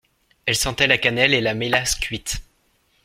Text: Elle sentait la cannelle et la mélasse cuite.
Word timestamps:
Elle 0.47 0.55
sentait 0.55 0.87
la 0.87 0.97
cannelle 0.97 1.35
et 1.35 1.41
la 1.41 1.53
mélasse 1.53 1.93
cuite. 1.93 2.41